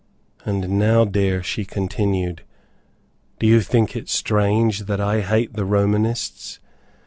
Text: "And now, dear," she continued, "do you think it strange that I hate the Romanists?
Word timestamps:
"And 0.45 0.79
now, 0.79 1.05
dear," 1.05 1.43
she 1.43 1.63
continued, 1.63 2.41
"do 3.37 3.45
you 3.45 3.61
think 3.61 3.95
it 3.95 4.09
strange 4.09 4.85
that 4.87 4.99
I 4.99 5.21
hate 5.21 5.53
the 5.53 5.63
Romanists? 5.63 6.57